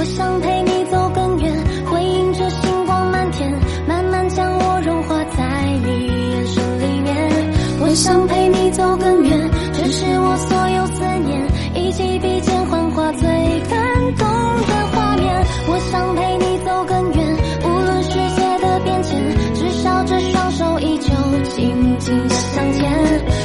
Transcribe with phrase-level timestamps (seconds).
[0.00, 1.52] 我想陪你走更远，
[1.84, 3.52] 回应着星光满天，
[3.86, 7.52] 慢慢将我融化在你眼神里面。
[7.82, 13.28] 我想陪你走更远，这是我所有思念，一起笔尖幻化最
[13.68, 13.78] 感
[14.16, 15.46] 动的画面。
[15.68, 19.20] 我想陪你走更远，无论世界的变迁，
[19.54, 21.10] 至少这双手依旧
[21.54, 22.90] 紧紧相牵，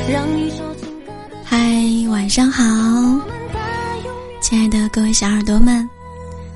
[0.08, 1.12] 让一首情歌。
[1.44, 1.60] 嗨，
[2.10, 2.64] 晚上好，
[4.40, 5.85] 亲爱的各位小耳朵们。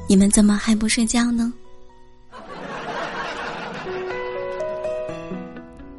[0.09, 1.53] 你们怎么还不睡觉呢？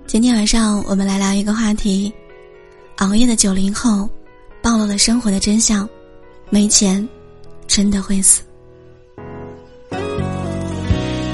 [0.05, 2.13] 今天晚上我们来聊一个话题：
[2.97, 4.11] 熬夜的九零后
[4.61, 5.89] 暴露了生活的真相，
[6.49, 7.09] 没钱
[7.69, 8.43] 真的会死。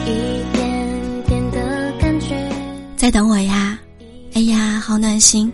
[0.04, 2.52] 一点点的感觉，
[2.94, 3.78] 在等我呀！
[4.34, 5.50] 哎呀，好暖心！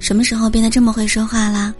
[0.00, 1.72] 什么时候变得这么会说话啦？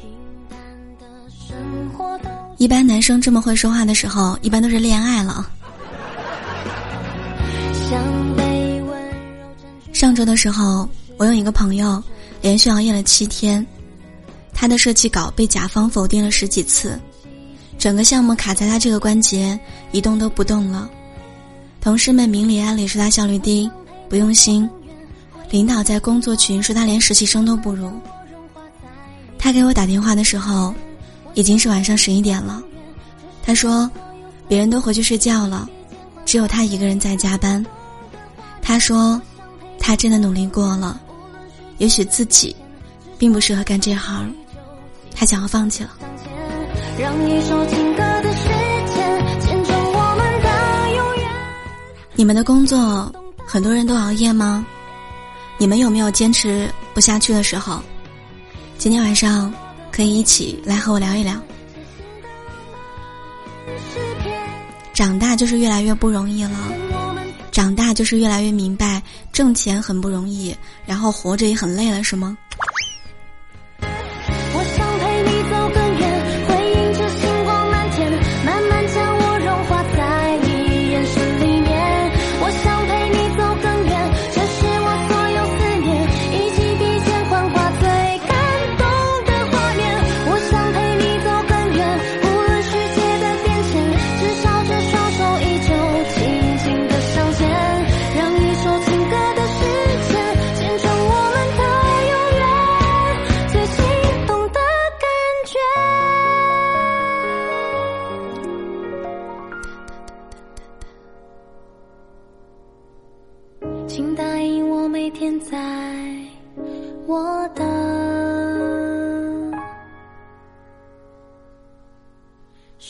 [2.59, 5.47] 一般男生这么会说话的时候，一般都是恋爱了。
[9.93, 12.03] 上周的时候，我有一个朋友
[12.41, 13.65] 连续熬夜了七天，
[14.55, 16.99] 他的设计稿被甲方否定了十几次，
[17.79, 19.59] 整个项目卡在他这个关节，
[19.93, 20.89] 一动都不动了。
[21.81, 23.71] 同事们明里暗里说他效率低、
[24.09, 24.69] 不用心，
[25.51, 27.93] 领导在工作群说他连实习生都不如。
[29.39, 30.75] 他给我打电话的时候。
[31.37, 32.63] 已经是晚上十一点了，
[33.43, 33.89] 他说，
[34.49, 35.69] 别人都回去睡觉了，
[36.25, 37.65] 只有他一个人在加班。
[38.63, 39.21] 他说，
[39.79, 40.99] 他真的努力过了，
[41.77, 42.57] 也许自己，
[43.19, 44.35] 并不适合干这行，
[45.15, 45.91] 他想要放弃了。
[52.15, 53.15] 你们的工作，
[53.47, 54.65] 很多人都熬夜吗？
[55.59, 57.79] 你们有没有坚持不下去的时候？
[58.79, 59.53] 今天晚上。
[59.97, 61.41] 可以一起来和我聊一聊。
[64.93, 66.51] 长大就是越来越不容易了，
[67.51, 69.03] 长大就是越来越明白
[69.33, 72.37] 挣钱很不容易，然后活着也很累了，是吗？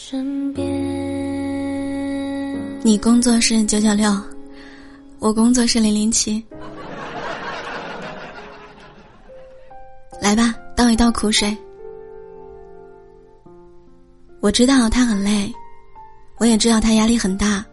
[0.08, 0.64] 身边
[2.84, 4.08] 你工作是九九六，
[5.18, 6.40] 我工作是零零七。
[10.22, 11.58] 来吧，倒一倒苦水。
[14.38, 15.52] 我知道他很累，
[16.38, 17.66] 我也知道他压力很大，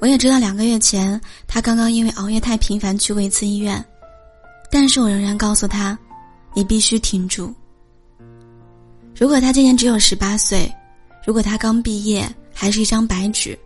[0.00, 3.84] 我也知道两个月前他刚刚因为熬夜太频繁去过一次医院，
[4.68, 5.96] 但是我仍然告诉他，
[6.54, 7.54] 你必须挺住。
[9.16, 10.68] 如果他今年只有十八岁，
[11.26, 13.58] 如果他刚毕业，还是一张白纸。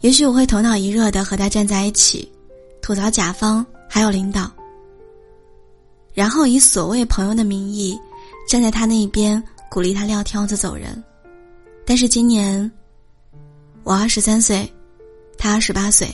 [0.00, 2.32] 也许我会头脑一热的和他站在一起，
[2.80, 4.50] 吐槽甲方还有领导，
[6.14, 8.00] 然后以所谓朋友的名义，
[8.48, 9.40] 站在他那一边
[9.70, 11.04] 鼓励他撂挑子走人。
[11.84, 12.72] 但是今年，
[13.84, 14.66] 我二十三岁，
[15.36, 16.08] 他二十八岁，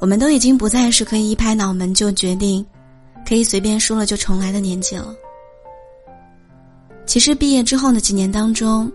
[0.00, 2.66] 我们都已经不再是可以一拍脑门就决定，
[3.24, 5.14] 可以随便输了就重来的年纪了。
[7.06, 8.90] 其实毕业之后的几年当中，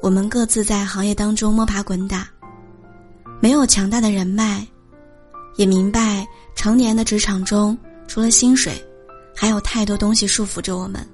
[0.00, 2.28] 我们各自在行业当中摸爬滚打。
[3.40, 4.66] 没有强大的人脉，
[5.56, 7.76] 也明白成年的职场中，
[8.06, 8.72] 除了薪水，
[9.34, 11.06] 还有太多东西束缚着我们。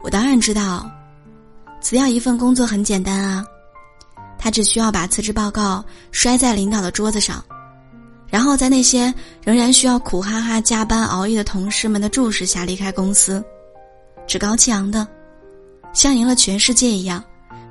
[0.00, 0.88] 我当然知道，
[1.80, 3.44] 辞掉一份工作很简单啊，
[4.38, 7.42] 他只需要把辞职报告摔在领导的桌子上，
[8.28, 9.12] 然后在那些
[9.42, 13.42] 仍然需要苦哈哈加班熬夜的同事们的注视下离开公司，
[14.26, 15.06] 趾高气扬的，
[15.92, 17.22] 像赢了全世界一样，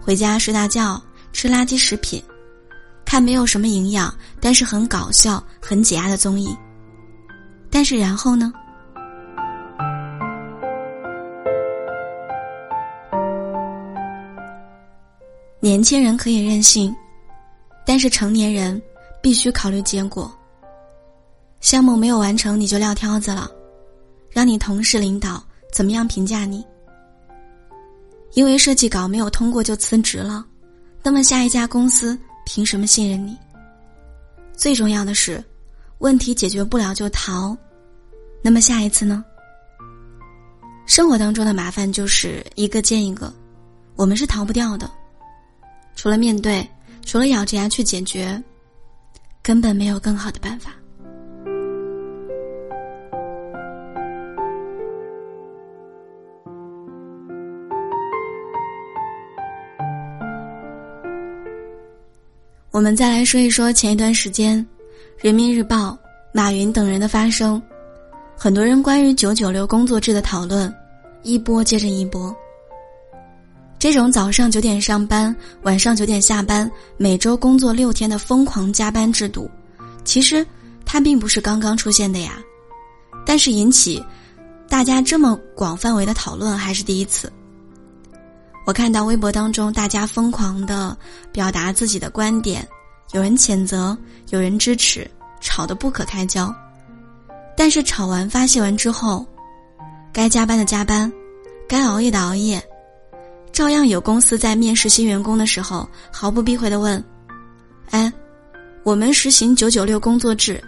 [0.05, 1.01] 回家睡大觉，
[1.31, 2.21] 吃垃圾食品，
[3.05, 6.53] 看没有什么营养但是很搞笑、很解压的综艺。
[7.71, 8.51] 但是然后呢？
[15.61, 16.93] 年轻人可以任性，
[17.85, 18.79] 但是成年人
[19.21, 20.29] 必须考虑结果。
[21.61, 23.49] 项目没有完成你就撂挑子了，
[24.29, 25.41] 让你同事领导
[25.71, 26.61] 怎么样评价你？
[28.33, 30.45] 因为设计稿没有通过就辞职了，
[31.03, 33.37] 那么下一家公司凭什么信任你？
[34.55, 35.43] 最重要的是，
[35.99, 37.55] 问题解决不了就逃，
[38.41, 39.23] 那么下一次呢？
[40.85, 43.33] 生活当中的麻烦就是一个接一个，
[43.95, 44.89] 我们是逃不掉的。
[45.95, 46.67] 除了面对，
[47.05, 48.41] 除了咬着牙去解决，
[49.41, 50.71] 根本没有更好的办法。
[62.73, 64.57] 我们再来说一说前一段时间，
[65.23, 65.89] 《人民日报》、
[66.31, 67.61] 马云等人的发声，
[68.35, 70.73] 很多人关于“九九六”工作制的讨论，
[71.21, 72.35] 一波接着一波。
[73.77, 79.47] 这种早上九点上班，晚上九点下班，每周工作六天的疯狂加班制度，
[80.03, 80.43] 其实
[80.83, 82.39] 它并不是刚刚出现的呀。
[83.23, 84.03] 但是引起
[84.67, 87.31] 大家这么广范围的讨论还是第一次。
[88.65, 90.97] 我看到微博当中大家疯狂的
[91.31, 92.65] 表达自己的观点，
[93.11, 93.97] 有人谴责，
[94.29, 95.09] 有人支持，
[95.41, 96.53] 吵得不可开交。
[97.57, 99.25] 但是吵完发泄完之后，
[100.13, 101.11] 该加班的加班，
[101.67, 102.61] 该熬夜的熬夜。
[103.51, 107.03] 照样有公司在面试新员工的时候毫不避讳的问
[107.91, 108.11] ：“哎，
[108.83, 110.63] 我们实行九九六工作制，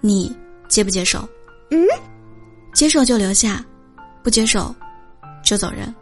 [0.00, 0.32] 你
[0.68, 1.26] 接不接受？
[1.70, 1.80] 嗯，
[2.72, 3.64] 接受就留下，
[4.22, 4.72] 不接受
[5.42, 5.92] 就走人。”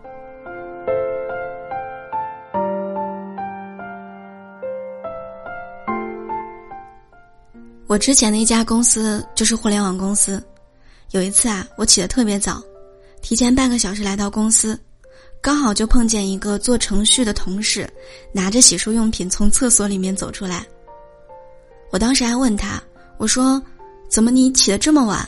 [7.88, 10.42] 我之前的一家公司就是互联网公司，
[11.12, 12.62] 有一次啊，我起得特别早，
[13.22, 14.78] 提前半个小时来到公司。
[15.40, 17.88] 刚好就碰见一个做程序的同事，
[18.30, 20.66] 拿着洗漱用品从厕所里面走出来。
[21.90, 22.78] 我当时还问他
[23.16, 23.62] ：“我说，
[24.10, 25.26] 怎么你起得这么晚，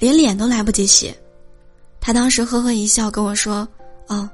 [0.00, 1.14] 连脸都来不及洗？”
[2.00, 3.68] 他当时呵呵一笑跟我说
[4.08, 4.28] ：“哦，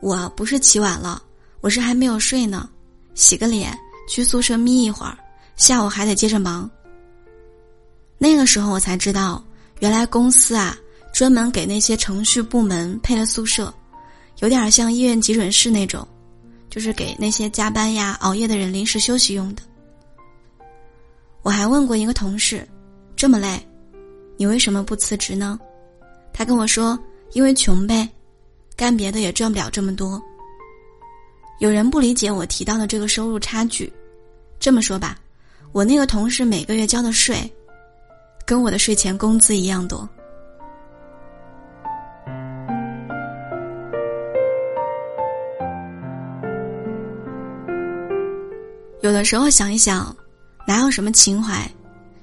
[0.00, 1.22] 我不是起晚了，
[1.62, 2.68] 我是还没有睡呢，
[3.14, 3.74] 洗个脸，
[4.10, 5.16] 去宿舍眯一会儿，
[5.56, 6.70] 下午还得接着忙。”
[8.18, 9.42] 那个时候我才知道，
[9.80, 10.76] 原来公司啊，
[11.12, 13.72] 专门给那些程序部门配了宿舍。
[14.40, 16.06] 有点像医院急诊室那种，
[16.68, 19.62] 就是给那些加班呀、熬夜的人临时休息用的。
[21.42, 22.66] 我还问过一个同事，
[23.14, 23.60] 这么累，
[24.36, 25.58] 你为什么不辞职呢？
[26.32, 26.98] 他跟我说，
[27.32, 28.08] 因为穷呗，
[28.74, 30.20] 干别的也赚不了这么多。
[31.60, 33.92] 有人不理解我提到的这个收入差距，
[34.58, 35.16] 这么说吧，
[35.70, 37.48] 我那个同事每个月交的税，
[38.46, 40.08] 跟我的睡前工资一样多。
[49.00, 50.14] 有的时候想一想，
[50.66, 51.70] 哪有什么情怀？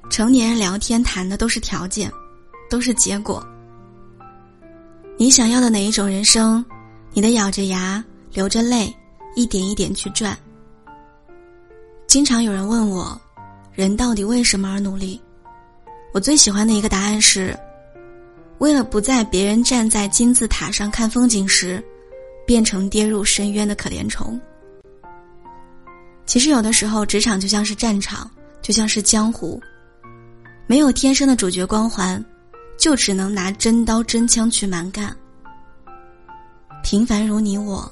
[0.09, 2.11] 成年人聊天谈的都是条件，
[2.69, 3.45] 都是结果。
[5.17, 6.63] 你想要的哪一种人生，
[7.13, 8.93] 你得咬着牙，流着泪，
[9.35, 10.37] 一点一点去赚。
[12.07, 13.19] 经常有人问我，
[13.73, 15.21] 人到底为什么而努力？
[16.13, 17.57] 我最喜欢的一个答案是：
[18.57, 21.81] 为了不在别人站在金字塔上看风景时，
[22.45, 24.39] 变成跌入深渊的可怜虫。
[26.25, 28.29] 其实有的时候，职场就像是战场，
[28.61, 29.61] 就像是江湖，
[30.67, 32.23] 没有天生的主角光环，
[32.77, 35.15] 就只能拿真刀真枪去蛮干。
[36.83, 37.89] 平凡如你我，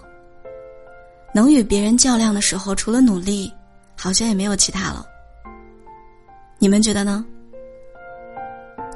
[1.33, 3.49] 能与别人较量的时候，除了努力，
[3.95, 5.05] 好像也没有其他了。
[6.57, 7.25] 你们觉得呢？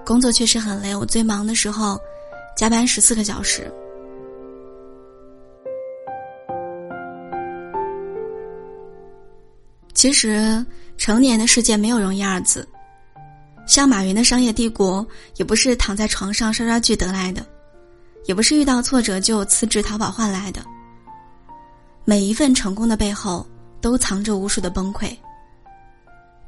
[0.06, 2.00] 工作确实很累，我最忙的时候，
[2.56, 3.72] 加班十四个小时。
[9.94, 10.66] 其实，
[10.98, 12.68] 成年的世界没有容易二字。
[13.66, 15.06] 像马云的商业帝国，
[15.38, 17.46] 也不是躺在床上刷刷剧得来的，
[18.26, 20.62] 也不是遇到挫折就辞职淘宝换来的。
[22.04, 23.48] 每一份成功的背后，
[23.80, 25.16] 都藏着无数的崩溃。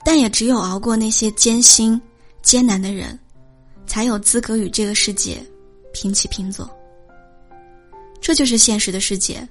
[0.04, 2.00] 但也只有熬过那些艰辛、
[2.42, 3.18] 艰难的人，
[3.86, 5.38] 才有资格与这个世界
[5.94, 6.70] 平起平坐。
[8.22, 9.48] 这就是现实的世界，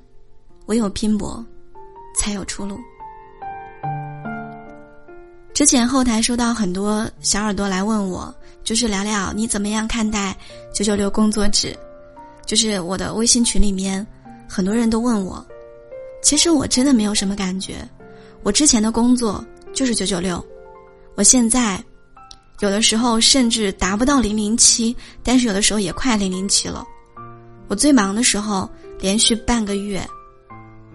[0.67, 1.45] 唯有拼搏，
[2.17, 2.79] 才有出路。
[5.53, 10.37] 之前后台收到很多小耳朵来问我，就是聊聊你怎么样看待
[10.73, 11.79] 九九六工作制，
[12.45, 14.05] 就是我的微信群里面
[14.49, 15.47] 很多人都问我，
[16.23, 17.77] 其实我真的没有什么感觉。
[18.43, 20.45] 我之前的工作就是九九六，
[21.15, 21.81] 我现在
[22.61, 26.85] 有的时候甚至达不到零零七，但是有的时候也快零零七了。
[27.69, 28.69] 我最忙的时候，
[29.01, 30.07] 连续半个月，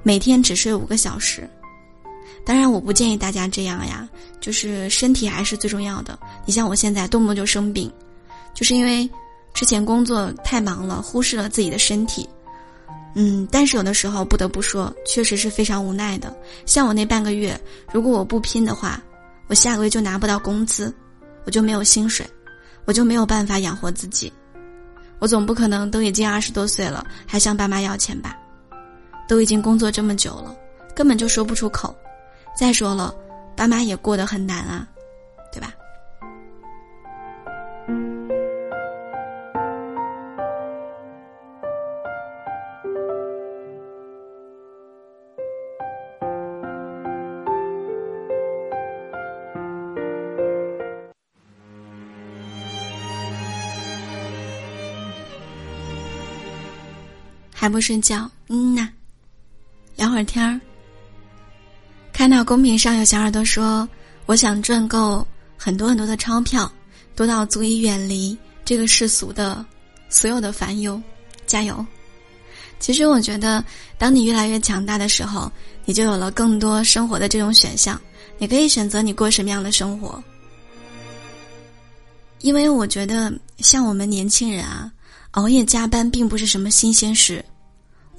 [0.03, 1.49] 每天只睡五个小时。
[2.45, 4.07] 当然，我不建议大家这样呀，
[4.39, 6.17] 就是身体还是最重要的。
[6.45, 7.91] 你像我现在动不动就生病，
[8.53, 9.07] 就是因为
[9.53, 12.27] 之前工作太忙了，忽视了自己的身体。
[13.15, 16.35] 嗯，但是有的时候不得不说，确实是非常无奈的。
[16.65, 17.59] 像我那半个月，
[17.91, 19.01] 如果我不拼的话，
[19.47, 20.93] 我下个月就拿不到工资，
[21.45, 22.25] 我就没有薪水，
[22.85, 24.31] 我就没有办法养活自己。
[25.19, 28.37] 我总不可能都已经二十多岁了，还向爸妈要钱吧？
[29.27, 30.55] 都已经工作这么久了，
[30.95, 31.95] 根本就说不出口。
[32.57, 33.13] 再说了，
[33.55, 34.87] 爸妈也过得很难啊，
[57.69, 58.29] 不睡觉？
[58.47, 58.89] 嗯呐，
[59.95, 60.59] 聊会儿天儿。
[62.11, 63.87] 看到公屏上有小耳朵说
[64.25, 65.25] ：“我想赚够
[65.57, 66.71] 很多很多的钞票，
[67.15, 69.65] 多到足以远离这个世俗的
[70.09, 71.01] 所有的烦忧。”
[71.45, 71.85] 加油！
[72.79, 73.63] 其实我觉得，
[73.97, 75.51] 当你越来越强大的时候，
[75.85, 77.99] 你就有了更多生活的这种选项。
[78.37, 80.21] 你可以选择你过什么样的生活。
[82.39, 84.91] 因为我觉得，像我们年轻人啊。
[85.33, 87.45] 熬夜加班并不是什么新鲜事，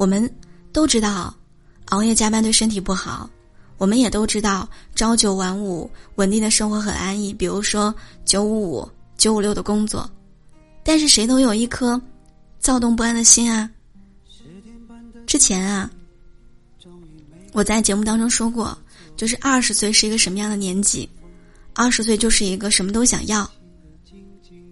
[0.01, 0.35] 我们
[0.73, 1.35] 都知道，
[1.91, 3.29] 熬夜加班对身体不好。
[3.77, 7.35] 我们也都知道，朝九晚五稳定的生活很安逸。
[7.35, 10.11] 比如说九五五、九五六的工作，
[10.83, 12.01] 但是谁都有一颗
[12.59, 13.71] 躁动不安的心啊。
[15.27, 15.91] 之前啊，
[17.53, 18.77] 我在节目当中说过，
[19.19, 21.07] 就是二十岁是一个什么样的年纪？
[21.75, 23.47] 二十岁就是一个什么都想要，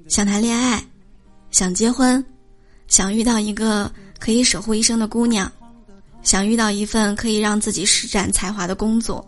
[0.09, 0.83] 想谈恋爱。
[1.51, 2.25] 想结婚，
[2.87, 5.51] 想遇到一个可以守护一生的姑娘，
[6.23, 9.27] 想遇到一份可以让自己施展才华的工作，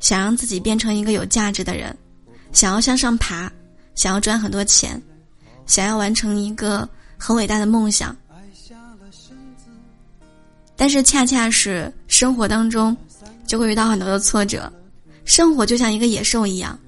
[0.00, 1.96] 想让自己变成一个有价值的人，
[2.52, 3.52] 想要向上爬，
[3.94, 5.00] 想要赚很多钱，
[5.66, 6.88] 想要完成一个
[7.18, 8.16] 很伟大的梦想。
[10.76, 12.96] 但是恰恰是生活当中，
[13.46, 14.72] 就会遇到很多的挫折。
[15.24, 16.78] 生活就像一个野兽一样，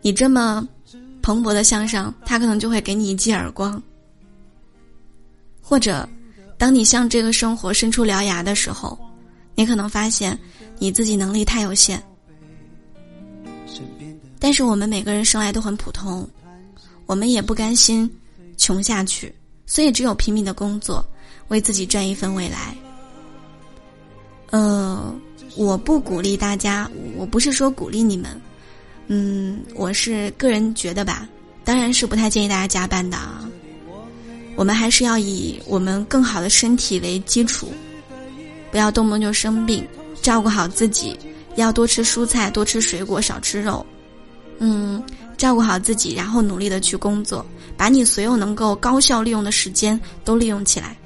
[0.00, 0.66] 你这么。
[1.22, 3.82] 蓬勃的向上，他可能就会给你一记耳光。
[5.68, 6.08] 或者，
[6.56, 8.96] 当你向这个生活伸出獠牙的时候，
[9.56, 10.38] 你可能发现
[10.78, 12.00] 你自己能力太有限。
[14.38, 16.24] 但是我们每个人生来都很普通，
[17.04, 18.08] 我们也不甘心
[18.56, 19.34] 穷下去，
[19.66, 21.04] 所以只有拼命的工作，
[21.48, 22.72] 为自己赚一份未来。
[24.50, 25.12] 呃，
[25.56, 28.40] 我不鼓励大家，我不是说鼓励你们。
[29.08, 31.28] 嗯，我是个人觉得吧，
[31.64, 33.45] 当然是不太建议大家加班的啊。
[34.56, 37.68] 我们还是要以我们更好的身体为基础，
[38.70, 39.86] 不要动不动就生病，
[40.22, 41.16] 照顾好自己，
[41.56, 43.84] 要多吃蔬菜，多吃水果，少吃肉。
[44.58, 45.02] 嗯，
[45.36, 47.44] 照顾好自己，然后努力的去工作，
[47.76, 50.96] 把你所有能够高效利用的时间都利用起来。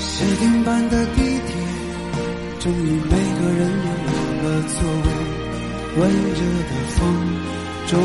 [0.00, 1.56] 十点半的地铁，
[2.58, 4.16] 终于每个人有了。
[4.66, 5.06] 座位，
[6.00, 6.98] 温热的风，
[7.86, 8.02] 终于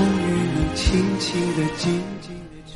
[0.53, 0.85] 能轻
[1.19, 1.25] 轻
[1.55, 2.20] 的、静静的。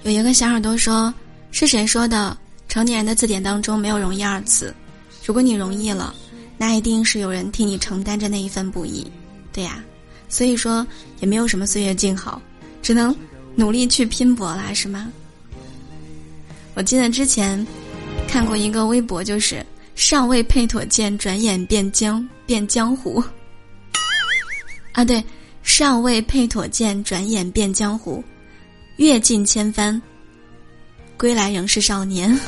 [0.05, 1.11] 有一个小耳朵说
[1.49, 2.37] ：“是谁说的？
[2.67, 4.71] 成年人的字典当中没有‘容易’二字。
[5.25, 6.13] 如果你容易了，
[6.59, 9.11] 那一定是有人替你承担着那一份不易。
[9.51, 9.83] 对呀，
[10.29, 10.85] 所以说
[11.21, 12.39] 也没有什么岁月静好，
[12.83, 13.15] 只能
[13.55, 15.11] 努力去拼搏了，是吗？
[16.75, 17.65] 我记得之前
[18.27, 23.23] 看过一个微博，就是尚未配妥剑，转眼变江变江湖。
[24.93, 25.23] ”啊，对，
[25.63, 28.23] 尚未配妥剑，转眼变江湖，
[28.97, 30.01] 阅尽千帆，
[31.17, 32.33] 归来仍是少年。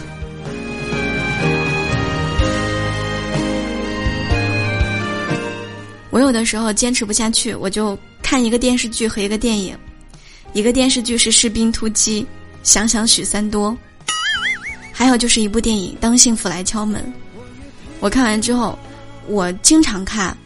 [6.10, 9.78] 我有的时候坚持不下去，我就看一个电视剧和一个电影，
[10.54, 12.24] 一个电视剧是《士兵突击》，
[12.64, 13.78] 想想许三多，
[14.94, 17.02] 还有就是一部电影《当幸福来敲门》。
[18.00, 18.80] 我看完之后，
[19.28, 20.38] 我经常看，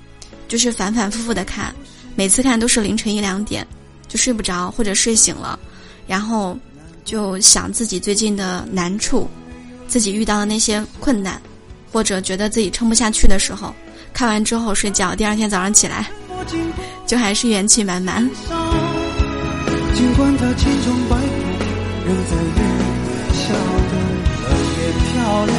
[0.48, 1.76] 就是反反复复的看。
[2.16, 3.66] 每次看都是凌晨一两点，
[4.08, 5.60] 就睡不着或者睡醒了，
[6.08, 6.58] 然后
[7.06, 9.30] 就想自己最近的难处，
[9.88, 11.42] 自己遇到的那些困难，
[11.92, 13.74] 或者觉得自己撑不下去的时候，
[14.14, 16.10] 看完之后睡觉，第二天早上起来
[17.06, 18.30] 就还是元气满满。
[19.94, 21.26] 尽管他千疮百孔，
[22.06, 22.60] 仍在微
[23.34, 23.54] 笑
[23.90, 23.92] 得
[24.38, 24.42] 特
[24.76, 25.12] 别漂
[25.46, 25.56] 亮。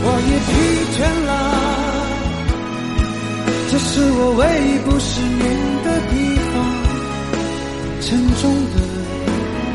[0.00, 0.50] 我也疲
[0.96, 1.30] 倦了，
[3.70, 5.40] 这是我唯一不失眠
[5.84, 6.27] 的地方。
[8.08, 8.80] 沉重的、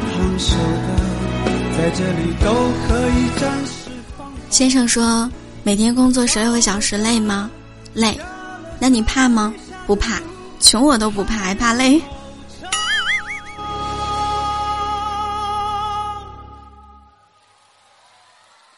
[0.10, 1.48] 烫手的，
[1.78, 2.52] 在这里都
[2.88, 4.34] 可以暂时放。
[4.50, 5.30] 先生说，
[5.62, 7.52] 每天工作十六个小时累吗？
[7.94, 8.20] 累。
[8.80, 9.54] 那你怕吗？
[9.86, 10.20] 不怕。
[10.60, 12.02] 穷我都不怕，还怕累？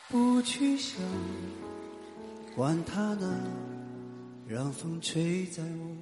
[0.10, 0.98] 不去想，
[2.58, 3.34] 管他呢，
[4.50, 5.96] 让风吹在我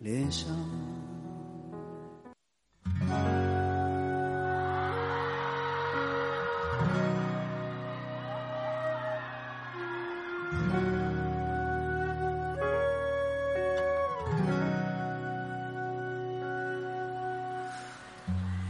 [0.00, 0.44] 脸上。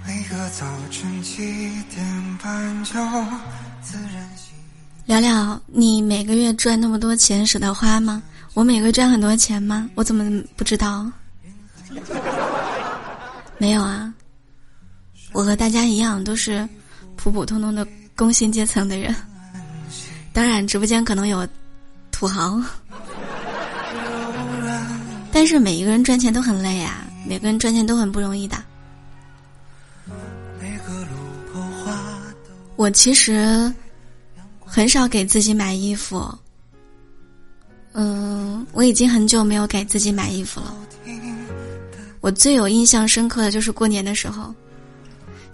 [0.07, 1.42] 每个早晨七
[1.95, 2.92] 点半就
[3.83, 4.54] 自然醒。
[5.07, 8.23] 聊聊，你每个月赚那么多钱舍得花吗？
[8.54, 9.88] 我每个月赚很多钱吗？
[9.95, 11.07] 我怎么不知道？
[13.59, 14.12] 没有啊，
[15.38, 16.68] 我和大家一样都是
[17.14, 19.14] 普普通通的工薪阶层的人。
[20.33, 21.47] 当然，直播间可能有
[22.11, 22.61] 土豪，
[25.30, 28.61] 但是每一个人赚钱都很累啊，每个人赚钱都很不容易的。
[32.75, 33.73] 我其实
[34.64, 36.37] 很少给自己买衣服，
[37.92, 40.75] 嗯，我已经很久没有给自己买衣服了。
[42.21, 44.52] 我最有印象深刻的就是过年的时候，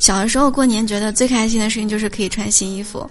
[0.04, 3.10] 小的时候过年觉得最开心的事情就是可以穿新衣服，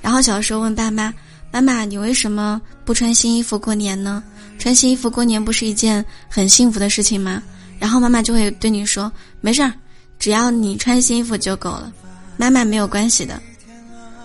[0.00, 1.12] 然后小的时候问爸妈
[1.50, 4.22] ：“妈妈，你为什么不穿新衣服过年呢？
[4.56, 7.42] 穿新衣服过年不是一件很幸福的事情吗？”
[7.80, 9.10] 然后妈妈就会对你说
[9.42, 9.72] ：“没事儿，
[10.20, 11.92] 只要你穿新衣服就够了。”
[12.38, 13.42] 妈妈没有关系的，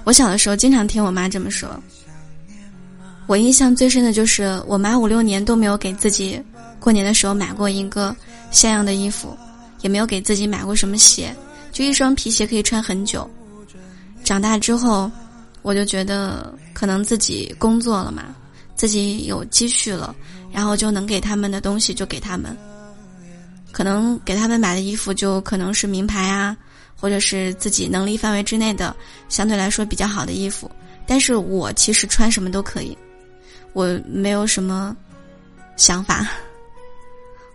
[0.03, 1.67] 我小的时候经常听我妈这么说。
[3.25, 6.39] 我印象最深的就是我妈五六年都没有给自己
[6.79, 8.15] 过年的时候买过一个
[8.51, 9.35] 像样的衣服，
[9.81, 11.35] 也没有给自己买过什么鞋，
[11.75, 13.29] 就一双皮鞋可以穿很久。
[14.23, 15.11] 长大之后，
[15.61, 18.33] 我就觉得可能自己工作了嘛，
[18.75, 20.15] 自己有积蓄了，
[20.53, 22.57] 然后就能给他们的东西就给他们，
[23.73, 26.55] 可能给他们买的衣服就可能是名牌啊。
[26.97, 28.95] 或者是自己能力范围之内的
[29.27, 30.71] 相对来说比较好的衣服，
[31.05, 32.97] 但是我其实穿什么都可以，
[33.73, 34.95] 我没有什么
[35.75, 36.25] 想法。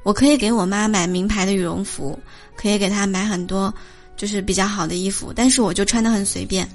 [0.02, 2.16] 我可以给我妈买名牌的羽绒服，
[2.54, 3.72] 可以给她买很多
[4.20, 6.68] 就是比较好的衣服，但是我就穿的很随便。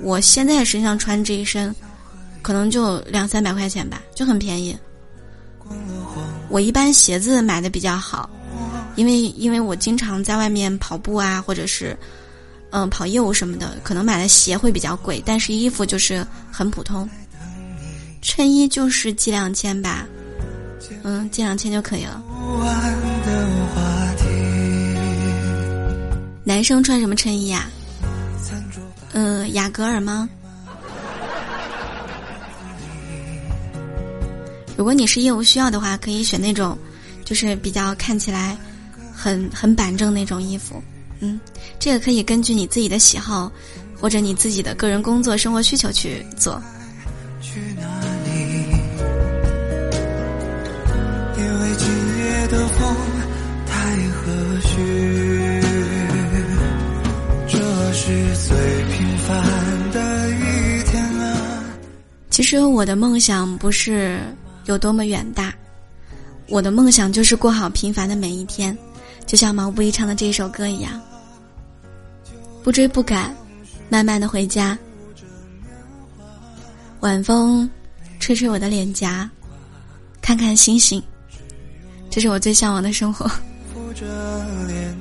[0.00, 1.72] 我现在身上穿这一身，
[2.42, 4.76] 可能就两三百块钱吧，就很便宜。
[6.48, 8.28] 我一般鞋子买的比较好。
[8.96, 11.96] 因为因为我经常在外面跑步啊，或者是，
[12.70, 17.08] 嗯，跑业务什么的，可能买的鞋会比较贵，但是衣服就是很普通。
[18.20, 20.04] 衬衣就是几两千吧，
[21.04, 22.20] 嗯，几两千就可以了。
[26.48, 27.68] 男生穿什么衬衣呀？
[29.12, 30.26] 嗯，雅戈尔吗？
[34.74, 36.78] 如果你是业务需要的话，可以选那种，
[37.22, 38.56] 就是比较看起来。
[39.12, 40.82] 很很板正那种衣服，
[41.20, 41.38] 嗯，
[41.78, 43.52] 这个可以根据你自己的喜好，
[44.00, 46.62] 或者你自己的个人工作生活需求去做。
[47.42, 47.82] 去哪
[48.24, 48.30] 里？
[51.36, 52.96] 因为今夜的风
[53.66, 53.74] 太
[54.14, 54.32] 和
[54.62, 55.27] 煦，
[62.38, 64.20] 其实我的梦想不是
[64.66, 65.52] 有多么远大，
[66.46, 68.78] 我的梦想就是过好平凡的每一天。
[69.26, 71.00] 就像毛不易唱的这首歌一样，
[72.62, 73.34] 不追不赶，
[73.88, 74.78] 慢慢的回家。
[77.00, 77.68] 晚风，
[78.20, 79.28] 吹吹我的脸颊，
[80.22, 81.02] 看看星星，
[82.08, 83.28] 这是我最向往的生活，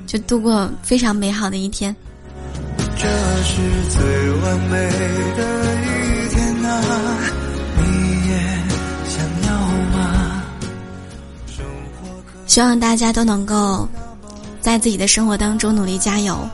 [0.08, 1.96] 就度过非常美好的一天。
[2.98, 3.08] 这
[3.44, 3.62] 是
[3.96, 4.90] 最完美
[5.38, 5.97] 的一！
[7.78, 8.32] 你也
[9.08, 9.58] 想要
[9.98, 10.44] 吗？
[12.46, 13.88] 希望大家都能够。
[14.60, 16.46] 在自己的生活当中努力加油，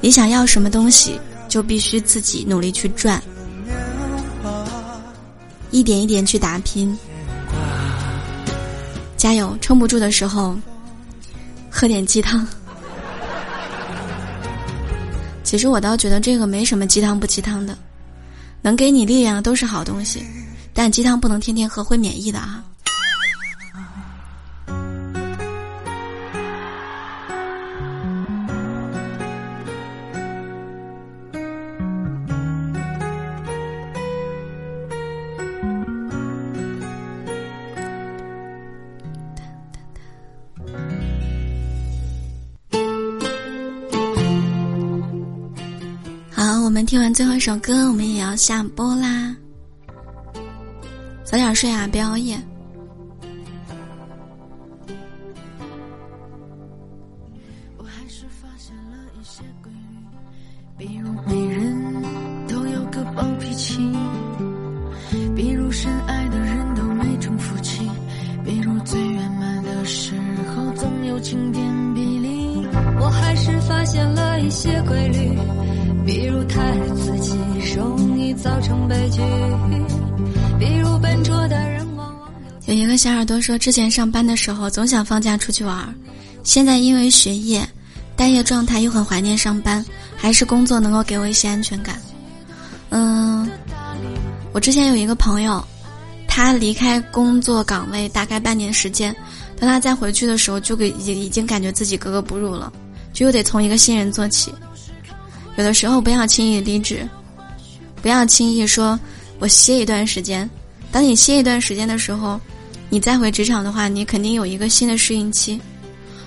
[0.00, 3.22] 你想要什么东西，就必须自己努力去赚，
[5.70, 6.98] 一点一点去打拼，
[9.14, 9.54] 加油！
[9.60, 10.56] 撑不住的时候，
[11.70, 12.46] 喝点鸡汤。
[15.44, 17.76] 其实我倒觉得这个没什么鸡汤不鸡汤的，
[18.62, 20.22] 能给你力量的都是好东西，
[20.72, 22.64] 但鸡汤不能天天喝，会免疫的啊。
[47.12, 49.34] 最后一首歌，我们也要下播啦。
[51.24, 52.38] 早点睡啊，别熬夜。
[78.48, 79.20] 造成悲剧，
[80.58, 82.32] 比如笨拙的人往往
[82.64, 85.94] 有一个小耳朵说，之前上班的时候总想放假出去玩，
[86.44, 87.68] 现在因为学业、
[88.16, 89.84] 待业状态又很怀念上班，
[90.16, 92.00] 还是工作能够给我一些安全感。
[92.88, 93.46] 嗯，
[94.54, 95.62] 我之前有一个朋友，
[96.26, 99.14] 他离开工作岗位大概半年时间，
[99.60, 102.72] 等他再回去的时候，就给已已经感觉自己格格不入了，
[103.12, 104.50] 就又得从一个新人做起。
[105.56, 107.06] 有的时候不要轻易离职，
[108.08, 108.98] 不要轻易说
[109.38, 110.48] 我歇一段时间。
[110.90, 112.40] 当你歇一段时间的时候，
[112.88, 115.60] 你再回职场的话，你肯定有一个新的适应期。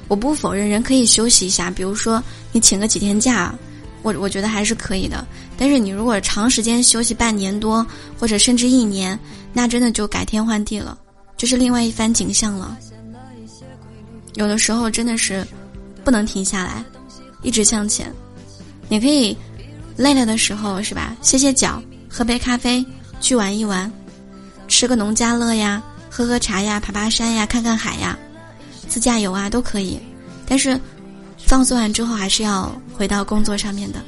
[0.08, 3.56] 我不否认人可以休息一下，比如说你请个几天假，
[4.04, 5.26] 我我觉得还是可以的。
[5.58, 7.84] 但是你如果长时间休息半年多，
[8.20, 9.20] 或者甚至一年，
[9.52, 10.96] 那真的就改天换地了，
[11.36, 12.78] 就是另外一番景象了。
[14.36, 15.44] 有的时候真的是
[16.04, 16.86] 不能停下来，
[17.42, 18.14] 一直向前。
[18.88, 19.36] 你可以
[19.96, 22.86] 累了的时候是吧，歇歇脚，喝杯咖啡，
[23.20, 23.92] 去玩一玩，
[24.68, 25.82] 吃个农家乐呀。
[26.14, 28.20] 喝喝茶呀，爬爬山呀，看看海呀，
[28.90, 29.98] 自驾游啊都可以。
[30.46, 30.78] 但是，
[31.38, 34.02] 放松完之后还是要回到工作上面的。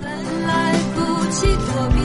[0.00, 1.98] 本来不及躲避，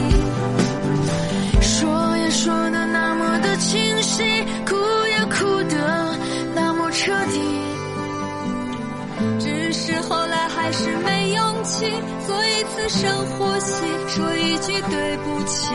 [12.26, 15.70] 做一次深呼吸，说一句对不起。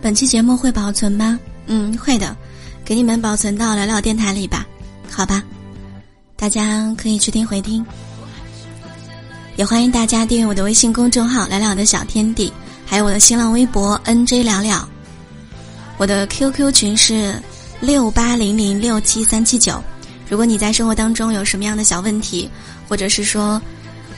[0.00, 1.38] 本期节目会保存吗？
[1.66, 2.36] 嗯，会的，
[2.84, 4.66] 给你们保存到聊聊电台里吧，
[5.10, 5.42] 好吧，
[6.36, 7.82] 大家可以去听回听，
[9.56, 12.52] 也欢迎大家订阅我的微信公众号“聊聊的小天地”，
[12.84, 14.86] 还有我的新浪微博 “nj 聊聊”，
[15.96, 17.34] 我的 QQ 群是
[17.80, 19.82] 六八零零六七三七九。
[20.28, 22.48] 如果你在生活当中有什么样的小问题，
[22.88, 23.60] 或者是说，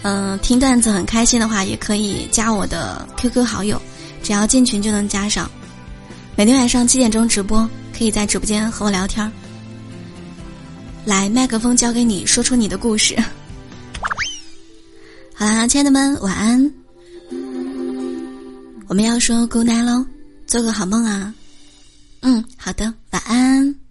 [0.02, 3.80] 嗯，听段子很开心的话，也可以加我的 QQ 好友，
[4.22, 5.50] 只要进群就能加上。
[6.36, 9.30] 每天晚上七点钟直播，可以在直播间和我聊天儿。
[11.04, 13.16] 来，麦克风交给你，说出你的故事。
[15.34, 16.72] 好啦，亲爱的们，晚安。
[18.88, 20.06] 我们要说 good night 喽，
[20.46, 21.34] 做个好梦啊。
[22.28, 23.85] 嗯，好的，晚安。